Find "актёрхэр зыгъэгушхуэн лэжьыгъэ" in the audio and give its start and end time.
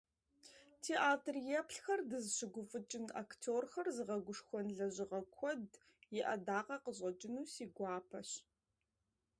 3.21-5.21